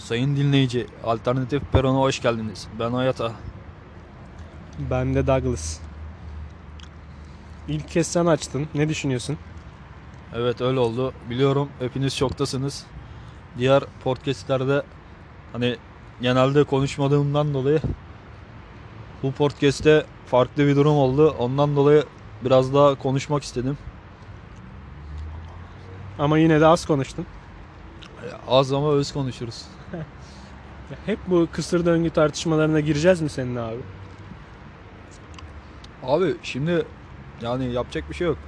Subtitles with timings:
[0.00, 2.68] Sayın dinleyici, Alternatif Peron'a hoş geldiniz.
[2.78, 3.32] Ben Hayata.
[4.90, 5.80] Ben de Douglas.
[7.68, 8.68] İlk kez sen açtın.
[8.74, 9.38] Ne düşünüyorsun?
[10.34, 11.12] Evet öyle oldu.
[11.30, 12.86] Biliyorum hepiniz şoktasınız.
[13.58, 14.82] Diğer podcastlerde
[15.52, 15.76] hani
[16.20, 17.80] genelde konuşmadığımdan dolayı
[19.22, 21.34] bu podcast'te farklı bir durum oldu.
[21.38, 22.04] Ondan dolayı
[22.44, 23.78] biraz daha konuşmak istedim.
[26.18, 27.26] Ama yine de az konuştun.
[28.48, 29.64] Az ama öz konuşuruz.
[31.06, 33.80] Hep bu kısır döngü tartışmalarına gireceğiz mi seninle abi?
[36.02, 36.86] Abi şimdi
[37.42, 38.38] yani yapacak bir şey yok.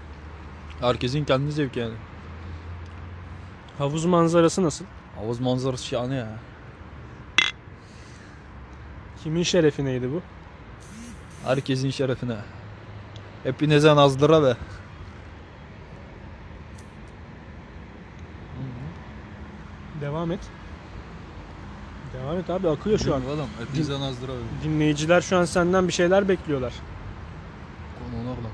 [0.80, 1.94] Herkesin kendi zevki yani.
[3.78, 4.84] Havuz manzarası nasıl?
[5.16, 6.28] Havuz manzarası şahane ya.
[9.22, 10.22] Kimin şerefineydi bu?
[11.44, 12.36] Herkesin şerefine.
[13.42, 14.56] Hepinize nazdıra be.
[20.02, 20.40] Devam et.
[22.14, 23.22] Devam et abi akıyor şu an.
[23.26, 23.76] Oğlum be.
[24.64, 26.72] Dinleyiciler şu an senden bir şeyler bekliyorlar.
[27.98, 28.52] Konu ona bak.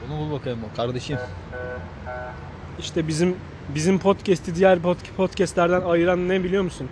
[0.00, 1.18] Konu bul bakayım o kardeşim.
[2.78, 3.36] İşte bizim
[3.74, 6.88] bizim podcast'i diğer pod- podcast'lerden ayıran ne biliyor musun?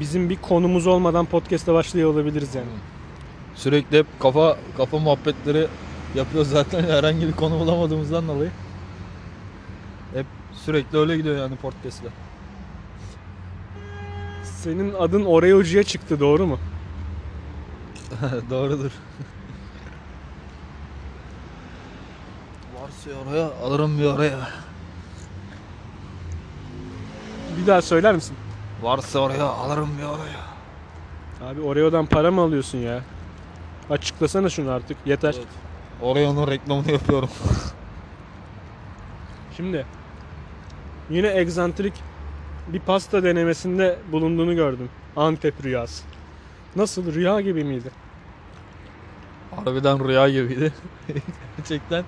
[0.00, 2.66] Bizim bir konumuz olmadan podcast'e başlıyor olabiliriz yani.
[3.54, 5.66] Sürekli hep kafa kafa muhabbetleri
[6.14, 8.50] yapıyoruz zaten herhangi bir konu bulamadığımızdan dolayı.
[10.14, 12.12] Hep sürekli öyle gidiyor yani podcast'ler.
[14.44, 16.58] Senin adın Oreo'cuya çıktı doğru mu?
[18.50, 18.90] Doğrudur.
[22.80, 24.48] Varsa oraya alırım bir oraya.
[27.58, 28.36] Bir daha söyler misin?
[28.82, 30.44] Varsa oraya alırım bir oraya.
[31.52, 33.02] Abi Oreo'dan para mı alıyorsun ya?
[33.90, 35.34] Açıklasana şunu artık yeter.
[35.38, 35.46] Evet.
[36.02, 37.28] Oraya onun reklamını yapıyorum.
[39.56, 39.86] Şimdi
[41.10, 41.92] yine egzantrik
[42.68, 44.88] bir pasta denemesinde bulunduğunu gördüm.
[45.16, 46.04] Antep rüyası.
[46.76, 47.90] Nasıl rüya gibi miydi?
[49.50, 50.72] Harbiden rüya gibiydi.
[51.56, 52.04] Gerçekten.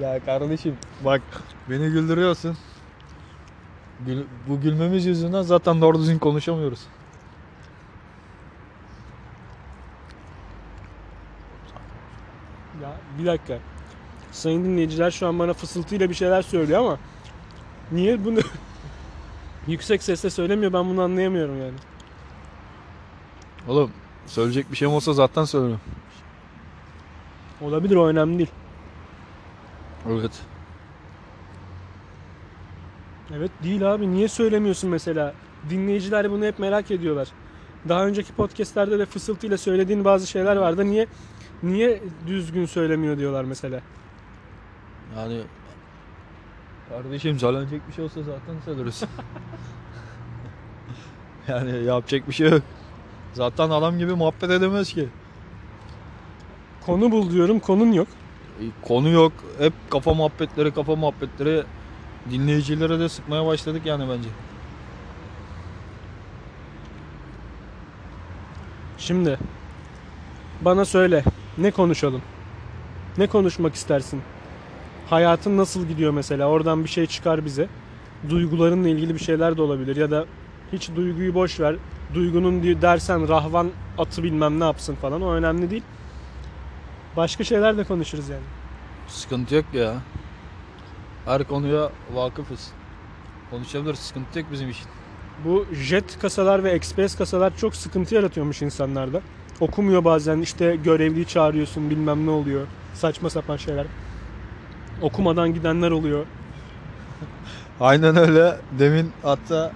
[0.00, 1.22] ya kardeşim bak
[1.70, 2.56] beni güldürüyorsun.
[4.06, 6.80] Gül- bu gülmemiz yüzünden zaten doğru düzgün konuşamıyoruz.
[12.82, 13.58] Ya bir dakika.
[14.32, 16.98] Sayın dinleyiciler şu an bana fısıltıyla bir şeyler söylüyor ama
[17.92, 18.38] niye bunu
[19.66, 21.74] yüksek sesle söylemiyor ben bunu anlayamıyorum yani.
[23.68, 23.90] Oğlum
[24.26, 25.80] söyleyecek bir şeyim olsa zaten söylerim.
[27.60, 28.50] Olabilir o önemli değil.
[30.08, 30.32] Evet.
[33.36, 35.34] Evet değil abi niye söylemiyorsun mesela?
[35.70, 37.28] Dinleyiciler bunu hep merak ediyorlar.
[37.88, 40.84] Daha önceki podcastlerde de fısıltıyla söylediğin bazı şeyler vardı.
[40.84, 41.06] Niye
[41.62, 43.80] niye düzgün söylemiyor diyorlar mesela.
[45.16, 45.40] Yani
[46.88, 49.04] kardeşim söylenecek bir şey olsa zaten söyleriz.
[51.48, 52.62] yani yapacak bir şey yok.
[53.32, 55.08] Zaten adam gibi muhabbet edemez ki.
[56.86, 58.08] Konu bul diyorum konun yok.
[58.60, 59.32] E, Konu yok.
[59.58, 61.64] Hep kafa muhabbetleri, kafa muhabbetleri
[62.30, 64.28] dinleyicilere de sıkmaya başladık yani bence.
[68.98, 69.38] Şimdi
[70.60, 71.24] bana söyle
[71.58, 72.22] ne konuşalım?
[73.18, 74.22] Ne konuşmak istersin?
[75.10, 76.48] Hayatın nasıl gidiyor mesela?
[76.48, 77.68] Oradan bir şey çıkar bize.
[78.28, 80.26] Duygularınla ilgili bir şeyler de olabilir ya da
[80.72, 81.76] hiç duyguyu boş ver.
[82.14, 85.82] Duygunun diye dersen rahvan atı bilmem ne yapsın falan o önemli değil.
[87.16, 88.42] Başka şeyler de konuşuruz yani.
[89.08, 89.94] Sıkıntı yok ya.
[91.24, 92.70] Her konuya vakıfız.
[93.50, 93.98] Konuşabiliriz.
[93.98, 94.86] Sıkıntı yok bizim için.
[95.44, 99.20] Bu jet kasalar ve express kasalar çok sıkıntı yaratıyormuş insanlarda.
[99.60, 102.66] Okumuyor bazen işte görevliyi çağırıyorsun bilmem ne oluyor.
[102.94, 103.86] Saçma sapan şeyler.
[105.02, 106.26] Okumadan gidenler oluyor.
[107.80, 108.56] Aynen öyle.
[108.78, 109.72] Demin hatta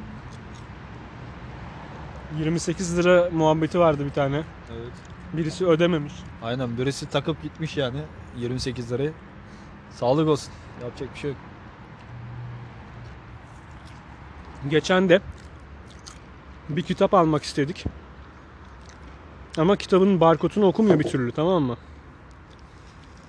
[2.38, 4.36] 28 lira muhabbeti vardı bir tane.
[4.72, 4.92] Evet.
[5.32, 6.12] Birisi ödememiş.
[6.42, 8.00] Aynen birisi takıp gitmiş yani
[8.36, 9.12] 28 lirayı.
[9.90, 10.52] Sağlık olsun.
[10.82, 11.38] Yapacak bir şey yok.
[14.70, 15.20] Geçen de
[16.68, 17.84] bir kitap almak istedik.
[19.58, 21.76] Ama kitabın barkodunu okumuyor bir türlü tamam mı?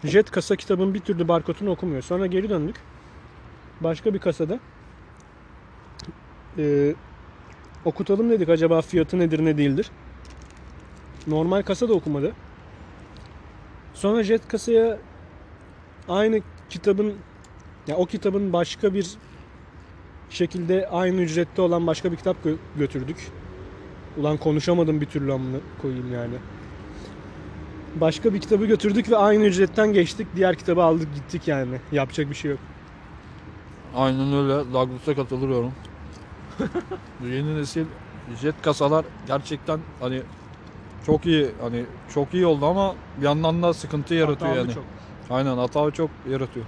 [0.06, 2.02] Jet kasa kitabın bir türlü barkodunu okumuyor.
[2.02, 2.75] Sonra geri döndük.
[3.81, 4.60] Başka bir kasada
[6.57, 6.94] Ee,
[7.86, 9.92] okutalım dedik acaba fiyatı nedir ne değildir.
[11.28, 12.34] Normal kasa da okumadı.
[13.94, 14.98] Sonra jet kasaya
[16.10, 17.13] aynı kitabın
[17.88, 19.08] ya o kitabın başka bir
[20.30, 23.18] şekilde aynı ücrette olan başka bir kitap gö- götürdük.
[24.18, 26.36] Ulan konuşamadım bir türlü amına koyayım yani.
[27.96, 30.28] Başka bir kitabı götürdük ve aynı ücretten geçtik.
[30.36, 31.76] Diğer kitabı aldık gittik yani.
[31.92, 32.60] Yapacak bir şey yok.
[33.96, 34.74] Aynen öyle.
[34.74, 35.74] Douglas'a katılıyorum.
[37.22, 37.86] Bu yeni nesil
[38.42, 40.22] jet kasalar gerçekten hani
[41.06, 44.74] çok iyi hani çok iyi oldu ama bir yandan da sıkıntı yaratıyor Hatalı yani.
[44.74, 44.84] çok.
[45.30, 46.66] Aynen hata çok yaratıyor.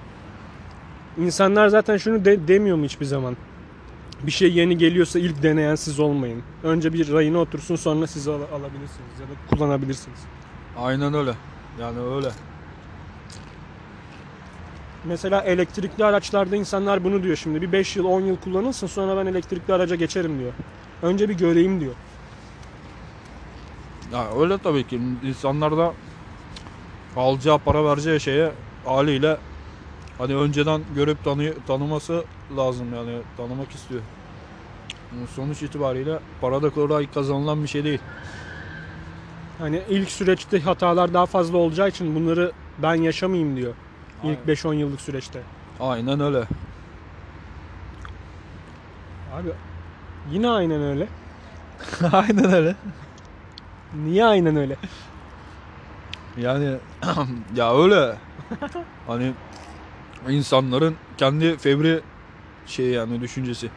[1.18, 3.38] İnsanlar zaten şunu de- demiyor mu hiçbir zaman?
[4.24, 6.44] Bir şey yeni geliyorsa ilk deneyen siz olmayın.
[6.64, 10.20] Önce bir rayına otursun sonra siz al- alabilirsiniz ya da kullanabilirsiniz.
[10.78, 11.34] Aynen öyle.
[11.82, 12.30] Yani öyle.
[15.04, 17.62] Mesela elektrikli araçlarda insanlar bunu diyor şimdi.
[17.62, 20.54] Bir 5 yıl 10 yıl kullanılsın sonra ben elektrikli araca geçerim diyor.
[21.02, 21.94] Önce bir göreyim diyor.
[24.14, 25.00] Ya öyle tabii ki.
[25.24, 25.94] İnsanlar da
[27.16, 28.52] alacağı para vereceği şeye
[28.86, 29.38] haliyle
[30.18, 32.24] hani önceden görüp tanı tanıması
[32.58, 34.02] lazım yani tanımak istiyor.
[35.36, 38.00] Sonuç itibariyle para da kolay kazanılan bir şey değil.
[39.60, 43.74] Hani ilk süreçte hatalar daha fazla olacağı için bunları ben yaşamayayım diyor.
[44.24, 44.56] İlk Aynen.
[44.56, 45.40] 5-10 yıllık süreçte.
[45.80, 46.44] Aynen öyle.
[49.34, 49.50] Abi
[50.32, 51.08] yine aynen öyle.
[52.12, 52.76] Aynen öyle.
[54.04, 54.76] Niye aynen öyle?
[56.42, 56.74] Yani
[57.56, 58.16] ya öyle.
[59.08, 59.32] hani
[60.30, 62.02] insanların kendi fevri
[62.66, 63.70] şey yani düşüncesi.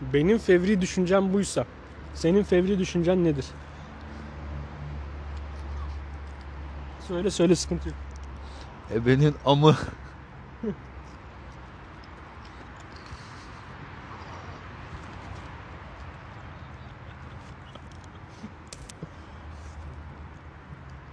[0.00, 1.64] Benim fevri düşüncem buysa
[2.14, 3.46] senin fevri düşüncen nedir?
[7.08, 7.98] Söyle söyle sıkıntı yok.
[8.94, 9.76] Ebenin amı.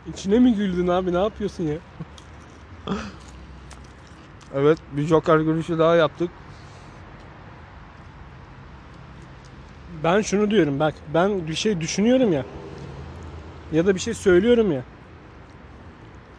[0.08, 1.78] İçine mi güldün abi ne yapıyorsun ya?
[4.56, 6.30] Evet bir Joker görüşü daha yaptık.
[10.04, 12.46] Ben şunu diyorum bak ben bir şey düşünüyorum ya
[13.72, 14.84] ya da bir şey söylüyorum ya.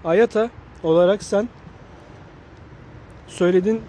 [0.04, 0.50] Ayata
[0.82, 1.48] olarak sen
[3.26, 3.80] söylediğin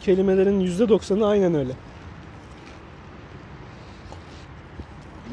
[0.00, 1.72] kelimelerin %90'ı aynen öyle.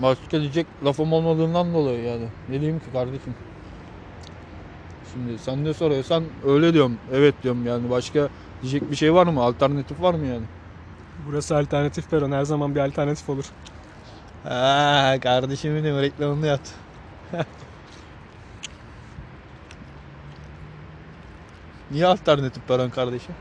[0.02, 2.26] Başka diyecek lafım olmadığından dolayı yani.
[2.50, 3.36] Ne diyeyim ki kardeşim?
[5.14, 6.98] Şimdi sen ne soruyorsan öyle diyorum.
[7.14, 7.90] Evet diyorum yani.
[7.90, 8.30] Başka
[8.62, 9.42] diyecek bir şey var mı?
[9.42, 10.46] Alternatif var mı yani?
[11.28, 13.46] Burası alternatif peron her zaman bir alternatif olur.
[14.44, 16.62] Ha kardeşimin de reklamını yap.
[21.92, 23.36] Niye alternatif paran kardeşim?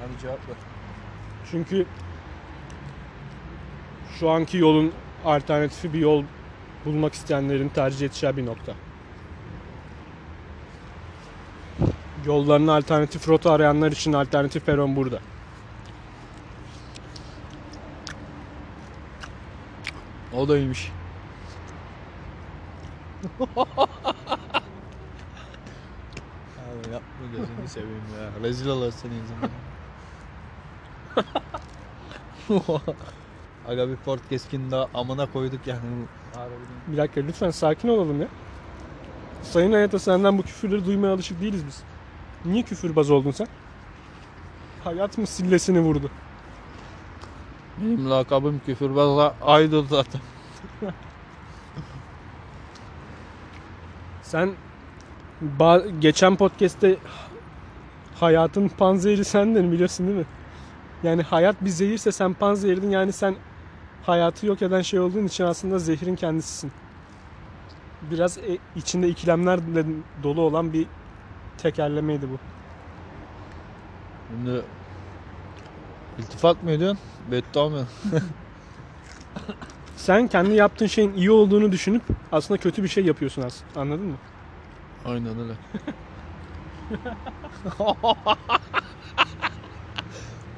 [0.00, 0.56] Hadi cevap ver.
[1.50, 1.86] Çünkü
[4.18, 4.92] şu anki yolun
[5.24, 6.24] alternatifi bir yol
[6.84, 8.74] bulmak isteyenlerin tercih edeceği bir nokta.
[12.26, 15.20] Yollarına alternatif rota arayanlar için alternatif peron burada.
[20.40, 20.92] O da iyiymiş.
[26.56, 28.48] Abi yapma gözünü seveyim ya.
[28.48, 29.50] Rezil olursun yüzünden.
[33.68, 35.80] Aga bir Ford keskin daha amına koyduk yani.
[36.86, 38.28] Bir dakika lütfen sakin olalım ya.
[39.42, 41.82] Sayın Hayata senden bu küfürleri duymaya alışık değiliz biz.
[42.44, 43.48] Niye küfürbaz oldun sen?
[44.84, 46.10] Hayat mı sillesini vurdu?
[47.80, 50.20] Benim lakabım küfürbazla Aydın zaten.
[54.22, 54.50] Sen
[56.00, 56.96] geçen podcast'te
[58.14, 60.24] hayatın panzehiri sendin biliyorsun değil mi?
[61.02, 63.34] Yani hayat bir zehirse sen panzehirdin yani sen
[64.02, 66.72] hayatı yok eden şey olduğun için aslında zehrin kendisisin.
[68.10, 69.84] Biraz e- içinde ikilemlerle
[70.22, 70.86] dolu olan bir
[71.58, 72.38] tekerlemeydi bu.
[74.28, 74.62] Şimdi
[76.18, 76.98] iltifat mı ediyorsun?
[77.30, 77.86] Beddua mı?
[79.96, 82.02] Sen kendi yaptığın şeyin iyi olduğunu düşünüp
[82.32, 83.80] aslında kötü bir şey yapıyorsun aslında.
[83.80, 84.16] Anladın mı?
[85.04, 85.52] Aynen öyle.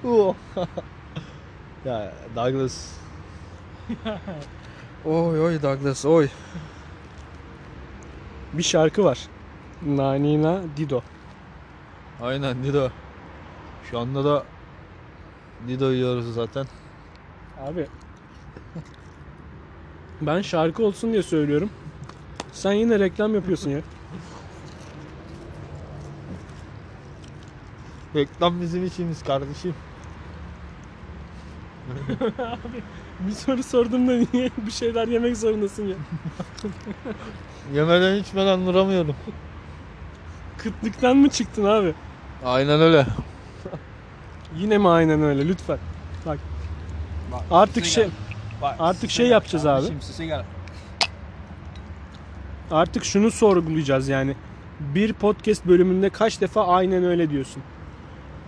[1.84, 2.88] ya Douglas.
[5.04, 6.28] oy oy Douglas oy.
[8.52, 9.28] Bir şarkı var.
[9.86, 11.00] Nanina Dido.
[12.22, 12.88] Aynen Dido.
[13.90, 14.44] Şu anda da
[15.68, 16.66] Dido yiyoruz zaten.
[17.60, 17.86] Abi
[20.20, 21.70] ben şarkı olsun diye söylüyorum.
[22.52, 23.80] Sen yine reklam yapıyorsun ya.
[28.14, 29.74] Reklam bizim içimiz kardeşim.
[33.20, 35.96] Bir soru sordum da niye bir şeyler yemek zorundasın ya?
[37.74, 39.16] Yemeden içmeden duramıyordum.
[40.58, 41.94] Kıtlıktan mı çıktın abi?
[42.44, 43.06] Aynen öyle.
[44.58, 45.78] Yine mi aynen öyle lütfen.
[47.32, 47.42] Bak.
[47.50, 48.08] Artık şey
[48.78, 49.86] Artık şey yapacağız abi.
[49.86, 50.44] Şimdi sigara.
[52.70, 54.36] Artık şunu sorgulayacağız yani.
[54.80, 57.62] Bir podcast bölümünde kaç defa aynen öyle diyorsun?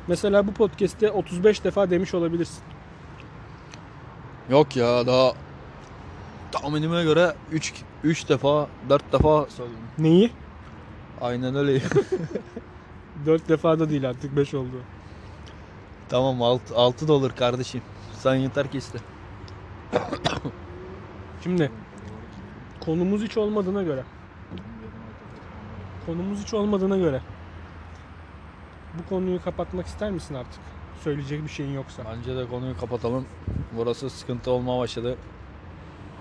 [0.08, 2.62] Mesela bu podcast'te 35 defa demiş olabilirsin.
[4.50, 5.32] Yok ya daha
[6.52, 7.72] tahminime göre 3
[8.04, 9.78] 3 defa 4 defa söyledim.
[9.98, 10.30] Neyi?
[11.20, 11.80] Aynen öyle.
[13.26, 14.76] 4 defa da değil artık 5 oldu.
[16.08, 17.82] Tamam 6 6 da olur kardeşim.
[18.12, 18.98] Sen yeter ki iste.
[21.42, 21.72] Şimdi
[22.80, 24.04] konumuz hiç olmadığına göre
[26.06, 27.20] konumuz hiç olmadığına göre
[28.98, 30.60] bu konuyu kapatmak ister misin artık?
[31.04, 32.02] Söyleyecek bir şeyin yoksa.
[32.04, 33.26] Bence de konuyu kapatalım.
[33.76, 35.16] Burası sıkıntı olmaya başladı.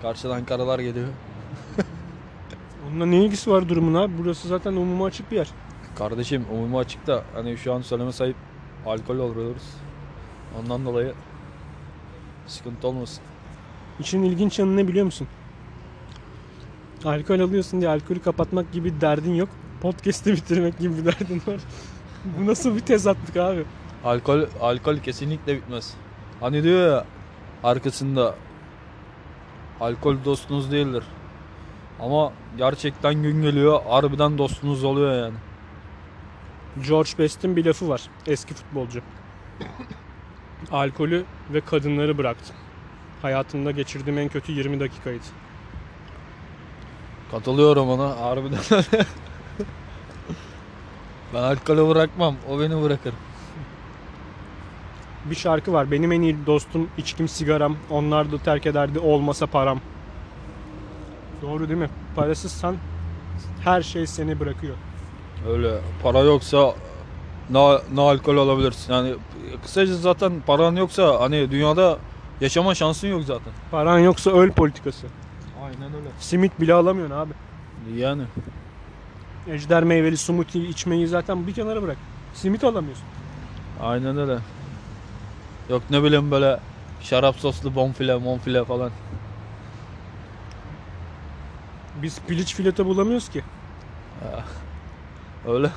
[0.02, 1.08] Karşıdan karalar geliyor.
[2.88, 4.12] Onunla ne ilgisi var durumun abi?
[4.18, 5.48] Burası zaten umuma açık bir yer.
[5.94, 8.36] Kardeşim umumi açık da hani şu an söyleme sahip
[8.86, 9.62] alkol oluyoruz.
[10.60, 11.14] Ondan dolayı
[12.46, 13.22] sıkıntı olmasın.
[14.00, 15.28] İşin ilginç yanı ne biliyor musun?
[17.04, 19.48] Alkol alıyorsun diye alkolü kapatmak gibi bir derdin yok.
[19.80, 21.60] Podcast'i bitirmek gibi bir derdin var.
[22.38, 23.64] Bu nasıl bir tezatlık abi?
[24.04, 25.94] Alkol alkol kesinlikle bitmez.
[26.40, 27.04] Hani diyor ya
[27.64, 28.34] arkasında
[29.80, 31.04] alkol dostunuz değildir.
[32.00, 35.34] Ama gerçekten gün geliyor harbiden dostunuz oluyor yani.
[36.82, 38.02] George Best'in bir lafı var.
[38.26, 39.00] Eski futbolcu.
[40.72, 42.56] Alkolü ve kadınları bıraktım.
[43.22, 45.24] Hayatımda geçirdiğim en kötü 20 dakikaydı.
[47.30, 48.84] Katılıyorum ona harbiden
[51.34, 53.14] ben alkolü bırakmam o beni bırakır.
[55.24, 55.90] Bir şarkı var.
[55.90, 57.76] Benim en iyi dostum içkim sigaram.
[57.90, 59.80] Onlar da terk ederdi olmasa param.
[61.42, 61.90] Doğru değil mi?
[62.16, 62.76] Parasızsan
[63.64, 64.76] her şey seni bırakıyor.
[65.48, 66.74] Öyle para yoksa
[67.50, 68.92] ne, ne alkol alabilirsin.
[68.92, 69.14] Yani
[69.62, 71.98] kısaca zaten paran yoksa hani dünyada
[72.40, 73.52] yaşama şansın yok zaten.
[73.70, 75.06] Paran yoksa öl politikası.
[75.64, 76.08] Aynen öyle.
[76.20, 77.32] Simit bile alamıyorsun abi.
[77.96, 78.22] Yani
[79.50, 81.96] Ejder meyveli smoothie içmeyi zaten bir kenara bırak.
[82.34, 83.04] Simit alamıyorsun.
[83.82, 84.38] aynen öyle.
[85.70, 86.60] Yok ne bileyim böyle
[87.00, 88.90] şarap soslu bonfile monfile falan.
[92.02, 93.42] Biz piliç fileto bulamıyoruz ki.
[95.48, 95.70] Öyle.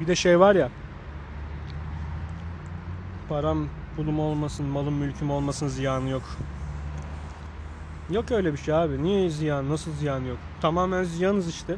[0.00, 0.70] Bir de şey var ya.
[3.28, 6.22] Param pulum olmasın, malım mülküm olmasın ziyanı yok.
[8.10, 9.02] Yok öyle bir şey abi.
[9.02, 9.70] Niye ziyan?
[9.70, 10.38] Nasıl ziyan yok?
[10.60, 11.76] Tamamen ziyanız işte.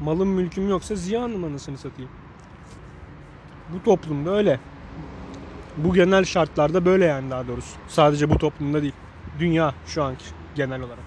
[0.00, 2.10] Malım mülküm yoksa ziyanım anasını satayım.
[3.74, 4.60] Bu toplumda öyle.
[5.76, 7.76] Bu genel şartlarda böyle yani daha doğrusu.
[7.88, 8.94] Sadece bu toplumda değil.
[9.38, 10.24] Dünya şu anki
[10.56, 11.04] genel olarak.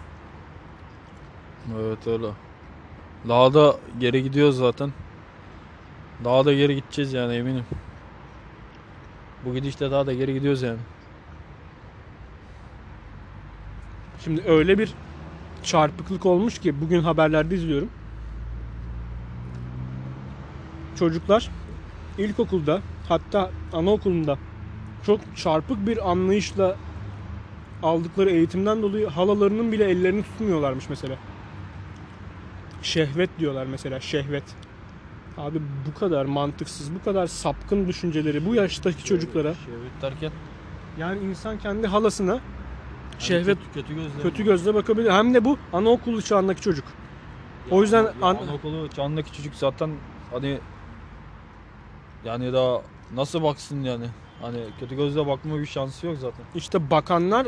[1.80, 2.28] Evet öyle.
[3.30, 4.92] Daha da geri gidiyoruz zaten.
[6.24, 7.66] Daha da geri gideceğiz yani eminim.
[9.46, 10.80] Bu gidişte daha da geri gidiyoruz yani.
[14.24, 14.94] Şimdi öyle bir
[15.64, 17.90] çarpıklık olmuş ki bugün haberlerde izliyorum.
[20.96, 21.50] Çocuklar
[22.18, 24.38] ilkokulda hatta anaokulunda
[25.06, 26.76] çok çarpık bir anlayışla
[27.84, 31.16] aldıkları eğitimden dolayı halalarının bile ellerini tutmuyorlarmış mesela.
[32.82, 34.44] Şehvet diyorlar mesela şehvet.
[35.38, 40.32] Abi bu kadar mantıksız, bu kadar sapkın düşünceleri bu yaştaki çocuklara Şehvet derken
[40.98, 42.40] yani insan kendi halasına
[43.20, 44.22] şehvet kötü, kötü gözle.
[44.22, 45.12] kötü gözle bakabilir.
[45.12, 46.86] Hem de bu anaokulu çağındaki çocuk.
[47.72, 49.90] O yüzden Ya an- anaokulu çağındaki çocuk zaten
[50.32, 50.60] hani
[52.26, 52.82] yani daha
[53.16, 54.06] nasıl baksın yani?
[54.42, 56.46] Hani kötü gözle bakma bir şansı yok zaten.
[56.56, 57.48] işte bakanlar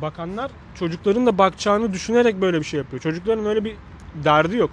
[0.00, 3.02] bakanlar çocukların da bakacağını düşünerek böyle bir şey yapıyor.
[3.02, 3.76] Çocukların öyle bir
[4.14, 4.70] derdi yok.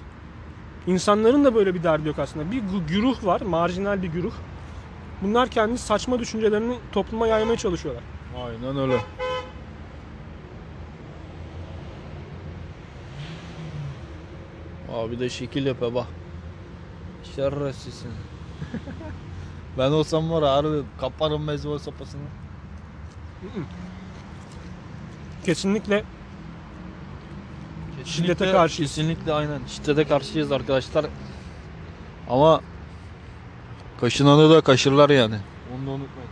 [0.88, 2.52] İnsanların da böyle bir derdi yok aslında.
[2.52, 4.34] Bir gü- güruh var, marjinal bir güruh.
[5.22, 8.04] Bunlar kendi saçma düşüncelerini topluma yaymaya çalışıyorlar.
[8.38, 8.98] Aynen öyle.
[14.94, 16.08] Abi de şekil yapıyor bak.
[17.36, 18.12] Şerefsizsin.
[19.78, 22.22] ben olsam var ya harbi kaparım mezba sopasını.
[25.46, 26.04] Kesinlikle
[28.06, 28.96] Şiddete Kesinlikle- karşıyız.
[28.96, 29.60] Kesinlikle aynen.
[29.68, 31.06] Şiddete karşıyız arkadaşlar.
[32.30, 32.62] Ama
[34.02, 35.36] kaşınanı da kaşırlar yani.
[35.76, 36.30] Onu da unutmayın.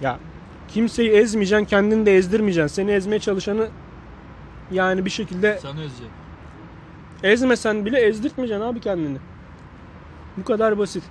[0.00, 0.18] ya
[0.68, 2.74] kimseyi ezmeyeceksin, kendini de ezdirmeyeceksin.
[2.74, 3.68] Seni ezmeye çalışanı
[4.72, 6.04] yani bir şekilde Sen özce.
[7.22, 9.18] Ezmesen bile ezdirtmeyeceksin abi kendini.
[10.36, 11.02] Bu kadar basit.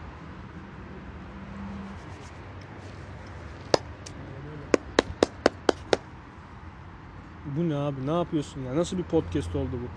[7.58, 8.08] Bu ne abi?
[8.08, 8.76] Ne yapıyorsun ya?
[8.76, 9.88] Nasıl bir podcast oldu bu?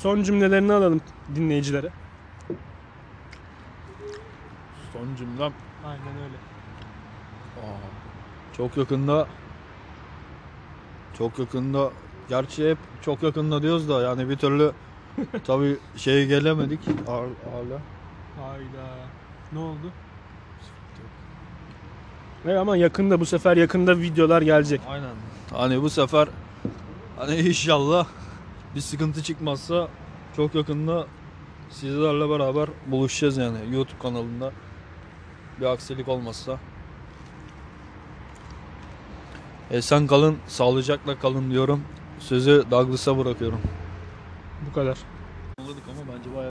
[0.00, 1.00] Son cümlelerini alalım
[1.34, 1.90] dinleyicilere.
[4.92, 5.52] Son cümlem.
[5.86, 6.36] Aynen öyle.
[7.60, 7.78] Aa,
[8.56, 9.26] çok yakında
[11.18, 11.90] çok yakında
[12.28, 14.72] gerçi hep çok yakında diyoruz da yani bir türlü
[15.46, 17.80] tabi şeye gelemedik hala.
[18.40, 18.86] Hayda.
[19.52, 19.92] Ne oldu?
[22.44, 24.80] Evet ama yakında bu sefer yakında videolar gelecek.
[24.88, 25.10] Aynen.
[25.52, 26.28] Hani bu sefer
[27.16, 28.06] hani inşallah
[28.74, 29.88] bir sıkıntı çıkmazsa
[30.36, 31.06] çok yakında
[31.70, 34.52] sizlerle beraber buluşacağız yani YouTube kanalında.
[35.60, 36.58] Bir aksilik olmazsa.
[39.70, 41.82] Esen kalın, sağlıcakla kalın diyorum.
[42.18, 43.60] Sözü Douglas'a bırakıyorum.
[44.70, 44.98] Bu kadar.